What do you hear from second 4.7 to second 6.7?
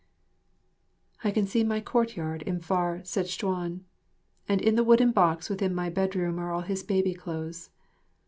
the wooden box within my bedroom are all